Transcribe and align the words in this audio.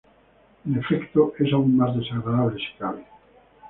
El 0.65 0.79
efecto 0.79 1.33
es 1.37 1.53
aún 1.53 1.77
más 1.77 1.95
desagradable 1.95 2.57
si 2.57 2.75
cabe. 2.79 3.05